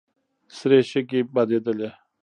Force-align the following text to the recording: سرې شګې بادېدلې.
سرې 0.55 0.79
شګې 0.89 1.19
بادېدلې. 1.33 1.89